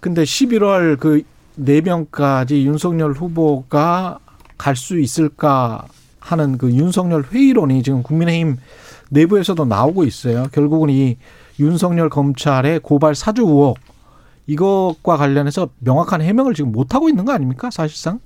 근데 0.00 0.22
11월 0.22 0.98
그네 0.98 1.80
명까지 1.82 2.64
윤석열 2.64 3.12
후보가 3.12 4.20
갈 4.56 4.76
수 4.76 4.98
있을까 5.00 5.84
하는 6.24 6.56
그 6.56 6.72
윤석열 6.72 7.22
회의론이 7.22 7.82
지금 7.82 8.02
국민의힘 8.02 8.56
내부에서도 9.10 9.62
나오고 9.64 10.04
있어요. 10.04 10.46
결국은 10.52 10.88
이 10.88 11.18
윤석열 11.60 12.08
검찰의 12.08 12.80
고발 12.80 13.14
사주 13.14 13.42
의혹 13.42 13.78
이것과 14.46 15.16
관련해서 15.18 15.68
명확한 15.80 16.22
해명을 16.22 16.54
지금 16.54 16.72
못 16.72 16.94
하고 16.94 17.08
있는 17.08 17.26
거 17.26 17.32
아닙니까? 17.32 17.70
사실상. 17.70 18.20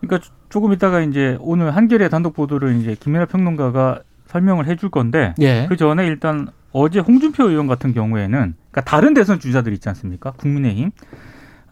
그러니까 0.00 0.26
조금 0.48 0.72
있다가 0.72 1.02
이제 1.02 1.36
오늘 1.40 1.76
한겨레 1.76 2.08
단독 2.08 2.34
보도를 2.34 2.80
이제 2.80 2.96
김민하 2.98 3.26
평론가가 3.26 4.00
설명을 4.26 4.66
해줄 4.66 4.90
건데 4.90 5.34
예. 5.40 5.66
그 5.68 5.76
전에 5.76 6.06
일단 6.06 6.48
어제 6.72 6.98
홍준표 6.98 7.50
의원 7.50 7.66
같은 7.66 7.92
경우에는 7.92 8.54
그러니까 8.70 8.80
다른 8.80 9.14
대선 9.14 9.38
주자들 9.38 9.72
있지 9.74 9.88
않습니까? 9.90 10.32
국민의힘 10.32 10.90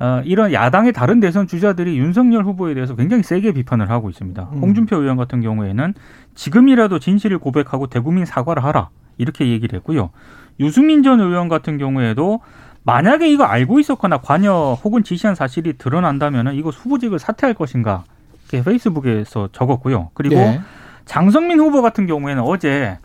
어, 0.02 0.20
이런 0.24 0.52
야당의 0.52 0.92
다른 0.92 1.20
대선 1.20 1.46
주자들이 1.46 1.96
윤석열 1.96 2.42
후보에 2.42 2.74
대해서 2.74 2.96
굉장히 2.96 3.22
세게 3.22 3.52
비판을 3.52 3.88
하고 3.88 4.10
있습니다. 4.10 4.48
음. 4.52 4.58
홍준표 4.58 4.96
의원 4.96 5.16
같은 5.16 5.40
경우에는 5.40 5.94
지금이라도 6.34 6.98
진실을 6.98 7.38
고백하고 7.38 7.86
대국민 7.86 8.24
사과를 8.24 8.64
하라 8.64 8.88
이렇게 9.16 9.46
얘기를 9.46 9.76
했고요. 9.76 10.10
유승민 10.58 11.04
전 11.04 11.20
의원 11.20 11.48
같은 11.48 11.78
경우에도 11.78 12.40
만약에 12.82 13.30
이거 13.30 13.44
알고 13.44 13.78
있었거나 13.78 14.18
관여 14.18 14.76
혹은 14.82 15.04
지시한 15.04 15.36
사실이 15.36 15.74
드러난다면 15.78 16.56
이거 16.56 16.70
후보직을 16.70 17.20
사퇴할 17.20 17.54
것인가 17.54 18.02
이렇게 18.50 18.68
페이스북에서 18.68 19.50
적었고요. 19.52 20.10
그리고 20.14 20.34
예. 20.34 20.60
장성민 21.04 21.60
후보 21.60 21.80
같은 21.80 22.08
경우에는 22.08 22.42
어제 22.42 22.98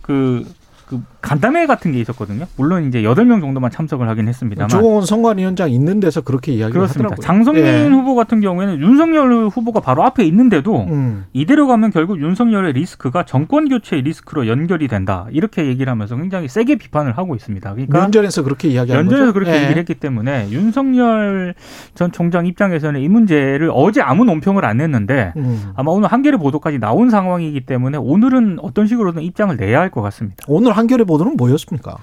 그, 0.00 0.46
그 0.90 1.00
간담회 1.20 1.66
같은 1.66 1.92
게 1.92 2.00
있었거든요. 2.00 2.46
물론 2.56 2.88
이제 2.88 3.04
여덟 3.04 3.24
명 3.24 3.40
정도만 3.40 3.70
참석을 3.70 4.08
하긴 4.08 4.26
했습니다만. 4.26 4.68
조공원 4.68 5.06
선관위원장 5.06 5.70
있는 5.70 6.00
데서 6.00 6.22
그렇게 6.22 6.50
이야기를 6.50 6.72
그렇습니다. 6.72 7.12
하더라고요. 7.12 7.24
장성민 7.24 7.64
예. 7.64 7.86
후보 7.86 8.16
같은 8.16 8.40
경우에는 8.40 8.80
윤석열 8.80 9.46
후보가 9.46 9.78
바로 9.78 10.02
앞에 10.04 10.24
있는데도 10.24 10.86
음. 10.88 11.26
이대로 11.32 11.68
가면 11.68 11.90
결국 11.92 12.20
윤석열의 12.20 12.72
리스크가 12.72 13.24
정권 13.24 13.68
교체 13.68 14.00
리스크로 14.00 14.48
연결이 14.48 14.88
된다. 14.88 15.26
이렇게 15.30 15.66
얘기를 15.66 15.88
하면서 15.88 16.16
굉장히 16.16 16.48
세게 16.48 16.74
비판을 16.76 17.16
하고 17.16 17.36
있습니다. 17.36 17.70
그러니까 17.72 17.98
면전에서 18.00 18.42
그렇게 18.42 18.66
이야기하는 18.68 19.04
연전에서 19.04 19.26
거죠. 19.26 19.32
그렇게 19.34 19.52
예. 19.52 19.62
얘기를 19.62 19.76
했기 19.78 19.94
때문에 19.94 20.48
윤석열 20.50 21.54
전 21.94 22.10
총장 22.10 22.46
입장에서는 22.46 23.00
이 23.00 23.08
문제를 23.08 23.70
어제 23.72 24.00
아무 24.00 24.24
논평을 24.24 24.64
안 24.64 24.78
냈는데 24.78 25.34
음. 25.36 25.70
아마 25.76 25.92
오늘 25.92 26.08
한겨레 26.10 26.38
보도까지 26.38 26.78
나온 26.80 27.10
상황이기 27.10 27.60
때문에 27.66 27.98
오늘은 27.98 28.58
어떤 28.62 28.86
식으로든 28.88 29.22
입장을 29.22 29.56
내야 29.56 29.78
할 29.78 29.90
것 29.90 30.02
같습니다. 30.02 30.36
오늘 30.46 30.70
한겨레 30.80 31.04
보도는 31.04 31.36
뭐였습니까? 31.36 31.96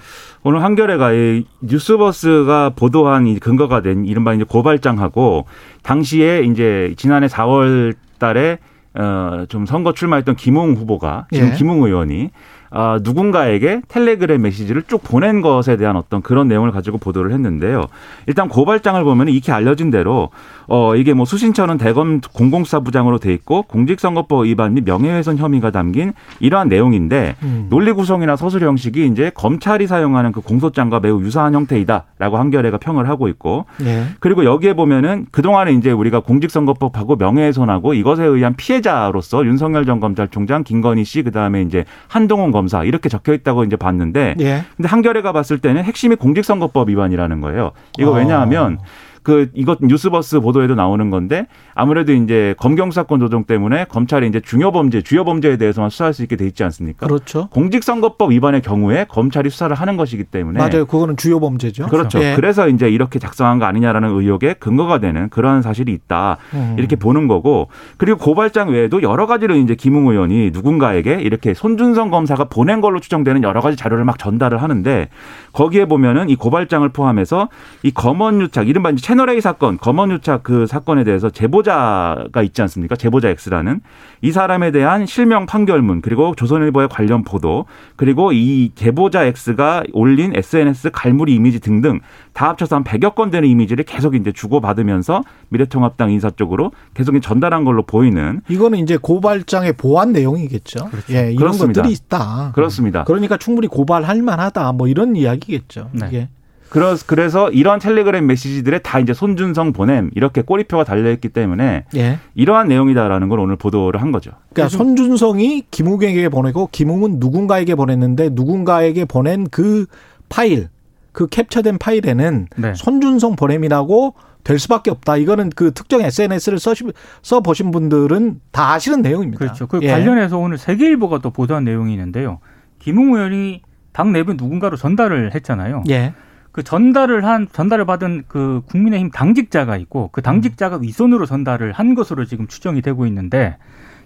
오늘 0.44 0.64
한겨레가 0.64 1.14
이 1.14 1.46
뉴스버스가 1.62 2.72
보도한 2.76 3.28
이 3.28 3.40
근거가 3.40 3.82
된 3.82 4.06
이른바 4.06 4.34
이제 4.34 4.44
고발장하고 4.44 5.46
당시에 5.84 6.42
이제 6.44 6.94
지난해 6.98 7.28
4월 7.28 7.96
달에 8.20 8.60
어좀 8.94 9.66
선거 9.66 9.94
출마했던 9.94 10.36
김웅 10.36 10.74
후보가 10.74 11.28
지금 11.32 11.50
예. 11.50 11.54
김웅 11.54 11.84
의원이 11.84 12.32
아, 12.70 13.00
누군가에게 13.02 13.82
텔레그램 13.88 14.42
메시지를 14.42 14.84
쭉 14.84 15.02
보낸 15.04 15.42
것에 15.42 15.78
대한 15.78 15.96
어떤 15.96 16.22
그런 16.22 16.48
내용을 16.48 16.72
가지고 16.72 16.98
보도를 16.98 17.32
했는데요. 17.32 17.86
일단 18.26 18.50
고발장을 18.50 19.02
보면 19.04 19.30
익히 19.30 19.52
알려진 19.52 19.90
대로 19.90 20.30
어 20.68 20.96
이게 20.96 21.14
뭐 21.14 21.26
수신처는 21.26 21.78
대검 21.78 22.20
공공수사부장으로 22.22 23.20
돼 23.20 23.34
있고 23.34 23.64
공직선거법 23.64 24.46
위반 24.46 24.74
및 24.74 24.84
명예훼손 24.86 25.38
혐의가 25.38 25.72
담긴 25.72 26.14
이러한 26.40 26.68
내용인데 26.68 27.36
음. 27.44 27.68
논리 27.70 27.92
구성이나 27.92 28.36
서술 28.36 28.64
형식이 28.64 29.06
이제 29.08 29.32
검찰이 29.34 29.88
사용하는 29.88 30.32
그 30.32 30.42
공소장과 30.42 31.00
매우 31.00 31.22
유사한 31.22 31.54
형태이다라고 31.54 32.38
한겨레가 32.38 32.78
평을 32.78 33.08
하고 33.08 33.28
있고 33.30 33.66
예. 33.84 34.06
그리고 34.20 34.44
여기에 34.44 34.74
보면은 34.74 35.26
그동안에 35.32 35.72
이제 35.74 35.92
우리가 35.92 36.20
공직선거법하고 36.20 37.16
명예훼손하고 37.16 37.94
이것에 37.94 38.24
의한 38.26 38.56
피해자로서 38.56 39.46
윤석열 39.46 39.86
전 39.86 40.00
검찰총장, 40.00 40.64
김건희 40.64 41.06
씨, 41.06 41.24
그다음에 41.24 41.62
이제 41.62 41.86
한동훈 42.08 42.52
검사 42.52 42.84
이렇게 42.84 43.10
적혀 43.10 43.34
있다고 43.34 43.64
이제 43.64 43.76
봤는데 43.76 44.36
예. 44.40 44.64
근데 44.76 44.90
한겨레가 44.90 45.32
봤을 45.32 45.60
때는 45.60 45.84
핵심이 45.84 46.16
공직선거법 46.16 46.90
위반이라는 46.90 47.42
거예요. 47.42 47.72
이거 47.98 48.14
아. 48.14 48.18
왜냐하면 48.18 48.80
그 49.28 49.50
이것 49.54 49.80
뉴스버스 49.82 50.40
보도에도 50.40 50.74
나오는 50.74 51.10
건데 51.10 51.48
아무래도 51.76 52.14
이제 52.14 52.56
검경 52.60 52.92
사건 52.92 53.20
조정 53.20 53.44
때문에 53.44 53.84
검찰이 53.90 54.26
이제 54.26 54.40
중요 54.40 54.72
범죄, 54.72 55.02
주요 55.02 55.26
범죄에 55.26 55.58
대해서만 55.58 55.90
수사할 55.90 56.14
수 56.14 56.24
있게 56.24 56.38
돼 56.38 56.48
있지 56.48 56.64
않습니까? 56.64 57.06
그렇죠. 57.06 57.50
공직선거법 57.50 58.32
위반의 58.32 58.62
경우에 58.62 59.06
검찰이 59.10 59.50
수사를 59.50 59.76
하는 59.76 59.98
것이기 59.98 60.24
때문에 60.24 60.60
맞아요. 60.60 60.86
그거는 60.86 61.18
주요 61.18 61.42
범죄죠. 61.42 61.88
그렇죠. 61.88 62.24
예. 62.24 62.36
그래서 62.38 62.70
이제 62.70 62.90
이렇게 62.90 63.20
작성한 63.20 63.60
거 63.60 63.66
아니냐라는 63.66 64.12
의혹에 64.12 64.54
근거가 64.54 65.00
되는 65.00 65.28
그러한 65.28 65.62
사실이 65.62 65.92
있다. 65.92 66.38
음. 66.54 66.76
이렇게 66.78 66.96
보는 66.96 67.28
거고 67.28 67.68
그리고 67.98 68.20
고발장 68.20 68.70
외에도 68.70 69.02
여러 69.02 69.28
가지로 69.28 69.58
이제 69.58 69.76
김웅 69.76 70.08
의원이 70.08 70.52
누군가에게 70.54 71.16
이렇게 71.16 71.54
손준성 71.54 72.12
검사가 72.12 72.46
보낸 72.46 72.80
걸로 72.80 73.02
추정되는 73.02 73.44
여러 73.44 73.60
가지 73.60 73.76
자료를 73.76 74.06
막 74.06 74.18
전달을 74.18 74.62
하는데 74.62 75.10
거기에 75.52 75.84
보면은 75.84 76.30
이 76.30 76.38
고발장을 76.38 76.88
포함해서 76.88 77.50
이 77.84 77.92
검언유착 77.92 78.70
이른바 78.70 78.90
이제 78.92 79.02
채널 79.18 79.32
A 79.32 79.42
사건 79.42 79.80
검언유착 79.80 80.44
그 80.44 80.68
사건에 80.68 81.04
대해서 81.04 81.32
제보자가 81.32 82.44
있지 82.44 82.62
않습니까? 82.62 82.96
제보자 82.96 83.30
X라는 83.30 83.82
이 84.22 84.32
사람에 84.32 84.70
대한 84.70 85.08
실명 85.08 85.48
판결문 85.48 86.02
그리고 86.02 86.36
조선일보의 86.36 86.88
관련 86.88 87.24
보도 87.24 87.66
그리고 87.96 88.32
이 88.32 88.72
제보자 88.76 89.26
X가 89.26 89.86
올린 89.94 90.36
SNS 90.36 90.92
갈무리 90.92 91.34
이미지 91.34 91.60
등등 91.60 92.00
다 92.34 92.50
합쳐서 92.50 92.76
한 92.76 92.84
100여 92.84 93.16
건 93.16 93.32
되는 93.32 93.50
이미지를 93.50 93.86
계속 93.86 94.14
이제 94.14 94.32
주고받으면서 94.32 95.24
미래통합당 95.50 96.12
인사 96.12 96.30
쪽으로 96.30 96.72
계속 96.94 97.20
전달한 97.20 97.64
걸로 97.64 97.82
보이는 97.82 98.42
이거는 98.50 98.78
이제 98.78 98.98
고발장의 98.98 99.74
보완 99.78 100.12
내용이겠죠. 100.12 100.92
예, 101.10 101.32
이런 101.32 101.38
그렇습니다. 101.38 101.82
것들이 101.82 101.94
있다. 101.94 102.52
그렇습니다. 102.54 103.04
그러니까 103.06 103.38
충분히 103.38 103.68
고발할 103.68 104.22
만하다. 104.22 104.74
뭐 104.74 104.88
이런 104.88 105.16
이야기겠죠. 105.16 105.90
네. 105.94 106.06
이게. 106.08 106.30
그래서 106.70 107.04
그래서 107.08 107.50
이런 107.52 107.80
텔레그램 107.80 108.28
메시지들에 108.28 108.80
다 108.80 109.00
이제 109.00 109.14
손준성 109.14 109.74
보냄 109.74 110.12
이렇게 110.16 110.42
꼬리표가 110.42 110.84
달려 110.84 111.12
있기 111.12 111.30
때문에 111.30 111.86
예. 111.96 112.20
이러한 112.36 112.68
내용이다라는 112.68 113.30
걸 113.30 113.40
오늘 113.40 113.56
보도를 113.56 114.02
한 114.02 114.12
거죠. 114.12 114.32
그러니까 114.54 114.76
손준성이 114.76 115.64
김웅에게 115.72 116.30
보내고 116.30 116.70
김웅은 116.72 117.18
누군가에게 117.20 117.76
보냈는데 117.76 118.30
누군가에게 118.34 119.06
보낸 119.06 119.48
그 119.50 119.86
파일, 120.30 120.70
그 121.12 121.28
캡처된 121.28 121.78
파일에는 121.78 122.48
네. 122.58 122.74
손준성 122.76 123.36
보냄이라고 123.36 124.16
될 124.44 124.60
수밖에 124.60 124.92
없다. 124.92 125.18
이거는 125.18 125.50
그 125.50 125.74
특정 125.74 126.02
SNS를 126.02 126.60
써, 126.60 126.74
써 127.22 127.42
보신 127.42 127.72
분들은 127.72 128.40
다 128.52 128.74
아시는 128.74 129.02
내용입니다. 129.02 129.40
그렇죠. 129.40 129.68
그 129.68 129.80
예. 129.82 129.92
관련해서 129.92 130.38
오늘 130.38 130.58
세계일보가 130.58 131.20
또 131.20 131.32
보도한 131.32 131.66
내용이 131.66 131.92
있는데요. 131.94 132.40
김웅 132.80 133.16
의원이 133.16 133.62
당 133.92 134.14
내부 134.14 134.36
누군가로 134.36 134.78
전달을 134.78 135.34
했잖아요. 135.36 135.84
예. 135.90 136.14
그 136.58 136.64
전달을 136.64 137.24
한 137.24 137.48
전달을 137.54 137.86
받은 137.86 138.24
그 138.28 138.64
국민의힘 138.66 139.12
당직자가 139.12 139.78
있고 139.78 140.10
그 140.12 140.24
당직자가 140.24 140.78
윗선으로 140.78 141.28
전달을 141.28 141.72
한 141.72 141.94
것으로 141.94 142.26
지금 142.26 142.48
추정이 142.48 142.82
되고 142.82 143.06
있는데 143.06 143.58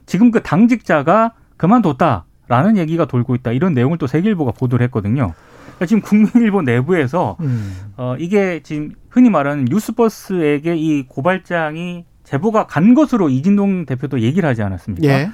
지금 0.05 0.31
그 0.31 0.43
당직자가 0.43 1.31
그만뒀다라는 1.55 2.75
얘기가 2.75 3.05
돌고 3.05 3.35
있다 3.35 3.53
이런 3.53 3.73
내용을 3.73 3.97
또 3.97 4.05
세계일보가 4.05 4.51
보도를 4.51 4.83
했거든요. 4.87 5.33
그러니까 5.63 5.85
지금 5.85 6.01
국민일보 6.01 6.63
내부에서 6.63 7.37
음. 7.39 7.73
어 7.95 8.17
이게 8.19 8.59
지금 8.63 8.95
흔히 9.09 9.29
말하는 9.29 9.63
뉴스버스에게 9.63 10.75
이 10.75 11.03
고발장이 11.07 12.03
제보가 12.25 12.67
간 12.67 12.93
것으로 12.93 13.29
이진동 13.29 13.85
대표도 13.85 14.19
얘기를 14.19 14.49
하지 14.49 14.61
않았습니까? 14.61 15.07
예. 15.07 15.31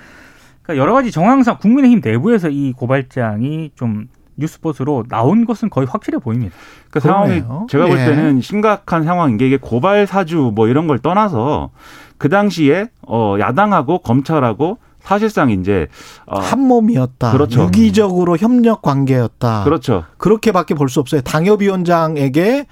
그러니까 0.61 0.83
여러 0.83 0.93
가지 0.93 1.09
정황상 1.09 1.57
국민의힘 1.57 1.99
내부에서 2.03 2.51
이 2.51 2.73
고발장이 2.73 3.71
좀 3.73 4.07
뉴스포스로 4.37 5.03
나온 5.09 5.45
것은 5.45 5.69
거의 5.69 5.87
확실해 5.87 6.19
보입니다. 6.19 6.55
그 6.91 6.99
상황이 6.99 7.41
그러네요. 7.41 7.67
제가 7.69 7.87
볼 7.87 7.99
예. 7.99 8.05
때는 8.05 8.41
심각한 8.41 9.03
상황인 9.03 9.37
게 9.37 9.47
이게 9.47 9.57
고발 9.57 10.07
사주 10.07 10.51
뭐 10.55 10.67
이런 10.67 10.87
걸 10.87 10.99
떠나서 10.99 11.71
그 12.17 12.29
당시에 12.29 12.89
어 13.07 13.35
야당하고 13.39 13.99
검찰하고 13.99 14.77
사실상 14.99 15.49
이제 15.51 15.87
어 16.25 16.39
한 16.39 16.59
몸이었다. 16.59 17.31
그렇죠. 17.31 17.63
유기적으로 17.63 18.37
협력 18.37 18.81
관계였다. 18.81 19.63
그렇죠. 19.63 20.03
그렇게밖에 20.17 20.73
볼 20.75 20.89
수 20.89 20.99
없어요. 20.99 21.21
당협위원장에게 21.21 22.65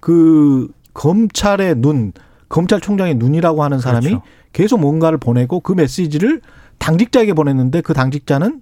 그 0.00 0.68
검찰의 0.94 1.76
눈, 1.76 2.12
검찰총장의 2.48 3.14
눈이라고 3.16 3.62
하는 3.62 3.78
사람이 3.78 4.06
그렇죠. 4.06 4.22
계속 4.52 4.80
뭔가를 4.80 5.18
보내고 5.18 5.60
그 5.60 5.72
메시지를 5.72 6.40
당직자에게 6.78 7.34
보냈는데 7.34 7.80
그 7.80 7.92
당직자는 7.94 8.60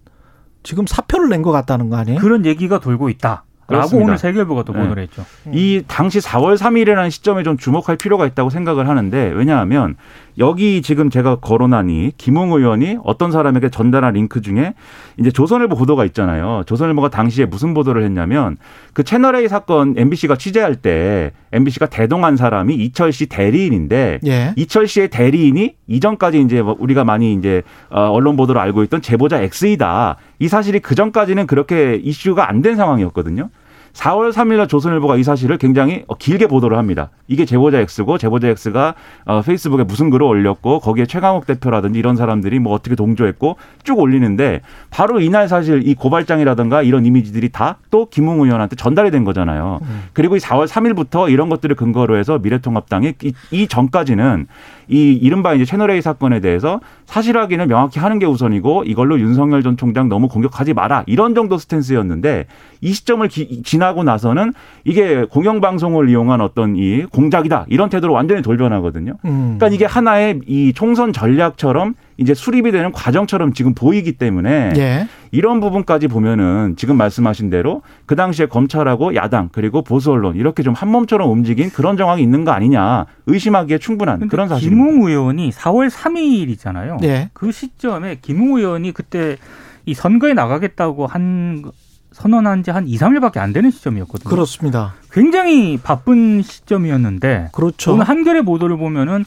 지금 0.66 0.85
사표를 0.87 1.28
낸 1.28 1.42
것 1.42 1.52
같다는 1.52 1.88
거 1.90 1.96
아니에요? 1.96 2.18
그런 2.18 2.44
얘기가 2.44 2.80
돌고 2.80 3.08
있다. 3.08 3.44
라고. 3.68 3.96
오늘 3.99 4.16
세계일보가 4.18 4.62
또 4.64 4.73
네. 4.73 4.80
보도를 4.80 5.02
했죠. 5.04 5.25
이 5.52 5.82
당시 5.88 6.18
4월 6.20 6.56
3일이라는 6.56 7.11
시점에 7.11 7.42
좀 7.42 7.56
주목할 7.56 7.96
필요가 7.96 8.26
있다고 8.26 8.50
생각을 8.50 8.88
하는데 8.88 9.32
왜냐하면 9.35 9.96
여기 10.38 10.83
지금 10.83 11.09
제가 11.09 11.37
거론하니 11.37 12.12
김웅 12.19 12.52
의원이 12.52 12.99
어떤 13.05 13.33
사람에게 13.33 13.71
전달한 13.71 14.14
링크 14.14 14.43
중에 14.43 14.75
이제 15.19 15.31
조선일보 15.31 15.76
보도가 15.76 16.05
있잖아요. 16.07 16.62
조선일보가 16.66 17.09
당시에 17.09 17.47
무슨 17.47 17.73
보도를 17.73 18.05
했냐면 18.05 18.57
그 18.93 19.02
채널A 19.02 19.49
사건 19.49 19.95
MBC가 19.97 20.37
취재할 20.37 20.76
때 20.76 21.33
MBC가 21.52 21.87
대동한 21.87 22.37
사람이 22.37 22.75
이철 22.75 23.12
씨 23.12 23.26
대리인인데 23.26 24.21
예. 24.26 24.52
이철 24.57 24.88
씨의 24.88 25.09
대리인이 25.09 25.75
이전까지 25.87 26.40
이제 26.43 26.61
뭐 26.61 26.76
우리가 26.78 27.05
많이 27.05 27.33
이제 27.33 27.62
어, 27.88 28.11
언론 28.11 28.37
보도로 28.37 28.61
알고 28.61 28.83
있던 28.85 29.00
제보자 29.00 29.40
X이다. 29.40 30.16
이 30.38 30.49
사실이 30.49 30.81
그 30.81 30.95
전까지는 30.95 31.47
그렇게 31.47 31.95
이슈가 32.02 32.49
안 32.50 32.61
된 32.61 32.75
상황이었거든요. 32.76 33.50
4월 33.97 34.31
3일날 34.31 34.69
조선일보가 34.69 35.17
이 35.17 35.23
사실을 35.23 35.57
굉장히 35.57 36.05
어, 36.07 36.15
길게 36.17 36.47
보도를 36.49 36.76
합니다. 36.76 37.09
이게 37.29 37.47
제보자 37.47 37.79
X고 37.79 38.19
제보자 38.19 38.49
X가 38.49 38.95
어, 39.25 39.41
페이스북에 39.41 39.85
무슨 39.85 40.11
글을 40.11 40.26
올렸고 40.26 40.81
거기에 40.81 41.07
최강욱 41.07 41.47
대표라든지 41.47 41.99
이런 41.99 42.15
사람들이 42.17 42.59
뭐 42.59 42.75
어떻게 42.75 42.95
동조했고 42.95 43.57
쭉 43.85 43.99
올리는데 43.99 44.61
바로 44.91 45.21
이날 45.21 45.49
사실 45.49 45.87
이 45.88 45.95
고발장이라든가 45.95 46.83
이런 46.83 47.07
이미지들이 47.07 47.49
다 47.50 47.76
또 47.97 48.07
김웅 48.11 48.43
의원한테 48.43 48.76
전달이 48.76 49.11
된 49.11 49.25
거잖아요. 49.25 49.81
그리고 50.12 50.37
이 50.37 50.38
4월 50.38 50.67
3일부터 50.67 51.31
이런 51.31 51.49
것들을 51.49 51.75
근거로 51.76 52.19
해서 52.19 52.38
미래통합당이 52.38 53.15
이, 53.23 53.33
이 53.50 53.67
전까지는 53.69 54.47
이 54.88 55.12
이른바 55.12 55.55
이제 55.55 55.64
채널A 55.64 56.00
사건에 56.00 56.40
대해서 56.40 56.81
사실 57.07 57.37
확인을 57.37 57.66
명확히 57.66 57.99
하는 57.99 58.19
게 58.19 58.26
우선이고 58.26 58.85
이걸로 58.85 59.19
윤석열 59.19 59.62
전 59.62 59.76
총장 59.76 60.09
너무 60.09 60.28
공격하지 60.28 60.75
마라 60.75 61.02
이런 61.07 61.35
정도 61.35 61.59
스탠스였는데 61.59 62.47
이 62.81 62.93
시점을 62.93 63.26
기- 63.28 63.62
지나고 63.62 64.05
나서는 64.05 64.52
이게 64.85 65.25
공영방송을 65.25 66.09
이용한 66.09 66.40
어떤 66.40 66.76
이 66.76 67.02
공작이다 67.05 67.66
이런 67.69 67.88
태도로 67.90 68.12
완전히 68.12 68.43
돌변하거든요. 68.43 69.14
음. 69.25 69.57
그러니까 69.59 69.69
이게 69.69 69.85
하나의 69.85 70.40
이 70.47 70.73
총선 70.75 71.12
전략처럼 71.12 71.95
이제 72.18 72.32
수립이 72.35 72.73
되는 72.73 72.92
과정처럼 72.92 73.52
지금 73.52 73.75
보이기 73.75 74.12
때문에 74.12 74.73
예. 74.76 75.08
이런 75.32 75.61
부분까지 75.61 76.08
보면은 76.08 76.75
지금 76.76 76.96
말씀하신 76.96 77.50
대로 77.50 77.82
그 78.06 78.16
당시에 78.16 78.46
검찰하고 78.46 79.14
야당 79.14 79.50
그리고 79.52 79.82
보수 79.82 80.12
언론 80.12 80.37
이렇게 80.37 80.62
좀 80.62 80.75
한 80.76 80.90
몸처럼 80.90 81.30
움직인 81.30 81.70
그런 81.70 81.96
정황이 81.96 82.23
있는 82.23 82.44
거 82.44 82.50
아니냐 82.52 83.06
의심하기에 83.26 83.78
충분한 83.78 84.28
그런 84.28 84.49
사실입니다. 84.49 84.90
김웅 84.90 85.08
의원이 85.08 85.50
4월 85.50 85.90
3일이잖아요. 85.90 87.02
예. 87.04 87.30
그 87.32 87.52
시점에 87.52 88.18
김웅 88.23 88.58
의원이 88.58 88.92
그때 88.92 89.37
이 89.85 89.94
선거에 89.94 90.32
나가겠다고 90.35 91.06
한 91.06 91.64
선언한 92.12 92.62
지 92.62 92.70
한 92.70 92.88
2, 92.88 92.96
3일밖에 92.96 93.38
안 93.38 93.52
되는 93.52 93.70
시점이었거든요. 93.70 94.30
그렇습니다. 94.30 94.94
굉장히 95.12 95.78
바쁜 95.82 96.40
시점이었는데 96.42 97.50
그렇죠. 97.52 97.92
오늘 97.92 98.08
한겨레 98.08 98.42
보도를 98.42 98.78
보면은 98.78 99.25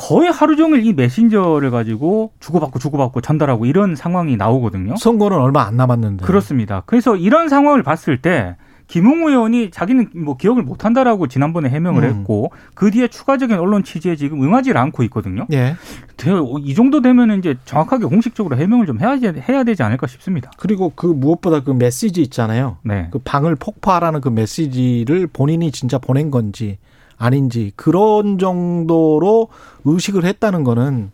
거의 0.00 0.30
하루 0.32 0.56
종일 0.56 0.86
이 0.86 0.94
메신저를 0.94 1.70
가지고 1.70 2.32
주고받고 2.40 2.78
주고받고 2.78 3.20
전달하고 3.20 3.66
이런 3.66 3.94
상황이 3.94 4.34
나오거든요. 4.36 4.96
선거는 4.96 5.36
얼마 5.36 5.64
안 5.66 5.76
남았는데. 5.76 6.24
그렇습니다. 6.24 6.82
그래서 6.86 7.16
이런 7.16 7.50
상황을 7.50 7.82
봤을 7.82 8.22
때 8.22 8.56
김웅 8.86 9.28
의원이 9.28 9.70
자기는 9.70 10.08
뭐 10.24 10.36
기억을 10.38 10.62
못 10.62 10.84
한다라고 10.86 11.28
지난번에 11.28 11.68
해명을 11.68 12.02
음. 12.02 12.08
했고 12.08 12.50
그 12.74 12.90
뒤에 12.90 13.08
추가적인 13.08 13.56
언론 13.58 13.84
취재에 13.84 14.16
지금 14.16 14.42
응하지를 14.42 14.80
않고 14.80 15.02
있거든요. 15.04 15.46
예. 15.52 15.76
되- 16.16 16.30
이 16.62 16.74
정도 16.74 17.00
되면 17.02 17.38
이제 17.38 17.56
정확하게 17.66 18.06
공식적으로 18.06 18.56
해명을 18.56 18.86
좀 18.86 18.98
해야, 19.00 19.10
해야 19.48 19.64
되지 19.64 19.82
않을까 19.82 20.06
싶습니다. 20.08 20.50
그리고 20.56 20.90
그 20.96 21.06
무엇보다 21.06 21.60
그 21.60 21.70
메시지 21.72 22.22
있잖아요. 22.22 22.78
네. 22.82 23.08
그 23.12 23.18
방을 23.22 23.54
폭파하라는 23.56 24.22
그 24.22 24.28
메시지를 24.30 25.28
본인이 25.28 25.70
진짜 25.70 25.98
보낸 25.98 26.30
건지 26.32 26.78
아닌지 27.20 27.70
그런 27.76 28.38
정도로 28.38 29.48
의식을 29.84 30.24
했다는 30.24 30.64
거는 30.64 31.10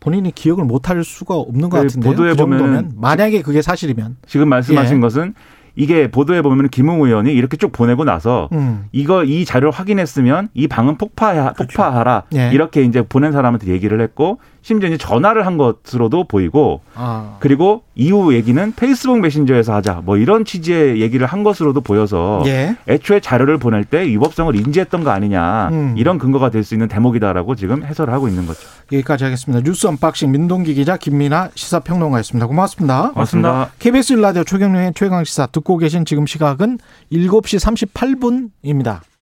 본인이 0.00 0.32
기억을 0.32 0.64
못할 0.64 1.04
수가 1.04 1.36
없는 1.36 1.70
것그 1.70 1.82
같은데요. 1.84 2.10
보도에 2.12 2.30
그 2.32 2.36
보면은 2.36 2.92
만약에 2.96 3.42
그게 3.42 3.62
사실이면 3.62 4.16
지금 4.26 4.48
말씀하신 4.48 4.96
예. 4.96 5.00
것은 5.00 5.34
이게 5.78 6.10
보도에 6.10 6.42
보면 6.42 6.68
김웅 6.68 7.00
의원이 7.02 7.32
이렇게 7.32 7.56
쭉 7.56 7.72
보내고 7.72 8.04
나서 8.04 8.48
음. 8.52 8.84
이거 8.92 9.24
이 9.24 9.44
자료를 9.44 9.70
확인했으면 9.70 10.48
이 10.52 10.68
방은 10.68 10.98
폭파하, 10.98 11.54
폭파하라 11.54 12.24
예. 12.34 12.50
이렇게 12.52 12.82
이제 12.82 13.02
보낸 13.02 13.32
사람한테 13.32 13.68
얘기를 13.68 14.00
했고 14.00 14.38
심지어 14.60 14.88
이제 14.88 14.98
전화를 14.98 15.46
한 15.46 15.56
것으로도 15.56 16.24
보이고 16.24 16.82
아. 16.94 17.36
그리고 17.40 17.84
이후 17.94 18.34
얘기는 18.34 18.72
페이스북 18.76 19.20
메신저에서 19.20 19.74
하자 19.74 20.02
뭐 20.04 20.16
이런 20.18 20.44
취지의 20.44 21.00
얘기를 21.00 21.26
한 21.26 21.42
것으로도 21.42 21.80
보여서 21.80 22.42
예. 22.46 22.76
애초에 22.88 23.20
자료를 23.20 23.58
보낼 23.58 23.84
때 23.84 24.06
위법성을 24.06 24.54
인지했던 24.54 25.04
거 25.04 25.10
아니냐 25.10 25.68
음. 25.72 25.94
이런 25.96 26.18
근거가 26.18 26.50
될 26.50 26.58
수 26.68 26.74
있는 26.74 26.88
대목이다라고 26.88 27.54
지금 27.54 27.84
해설을 27.84 28.12
하고 28.12 28.28
있는 28.28 28.46
거죠. 28.46 28.60
여기까지 28.92 29.24
하겠습니다. 29.24 29.62
뉴스 29.64 29.86
unboxing 29.86 30.30
민동기 30.32 30.74
기자 30.74 30.96
김민아 30.96 31.50
시사평론가였습니다. 31.54 32.46
고맙습니다. 32.46 33.10
고맙습니다. 33.12 33.70
KBS 33.78 34.14
일라디오 34.14 34.44
최경영의 34.44 34.92
최강 34.94 35.24
시사 35.24 35.46
듣고 35.68 35.76
계신 35.76 36.06
지금 36.06 36.26
시각은 36.26 36.78
7시 37.12 38.50
38분입니다. 38.62 39.02